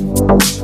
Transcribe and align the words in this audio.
you 0.00 0.59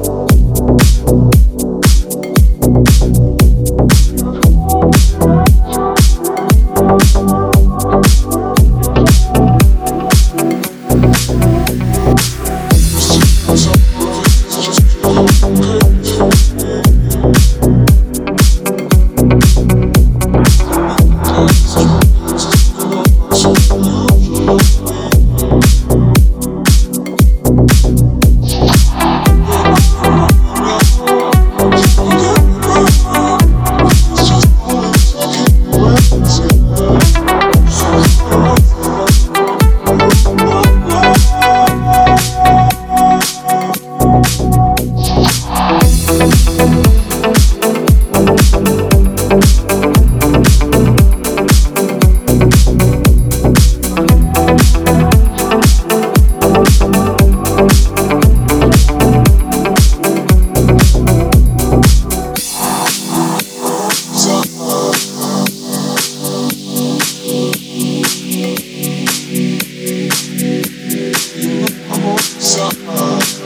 Oh. 72.79 73.37